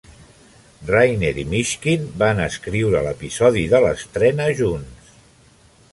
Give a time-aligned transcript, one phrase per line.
[0.91, 5.17] Reiner i Mishkin van escriure l'episodi de l'estrena junts.